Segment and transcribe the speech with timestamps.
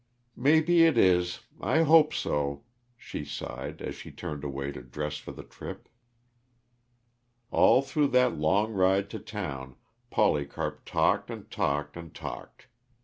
[0.35, 2.63] "Maybe it is I hope so,"
[2.97, 5.87] she sighed, as she turned away to dress for the trip.
[7.51, 9.75] All through that long ride to town,
[10.09, 12.65] Polycarp talked and talked and talked.